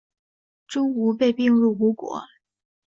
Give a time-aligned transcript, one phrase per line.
[0.67, 2.23] 钟吾被并入吴国。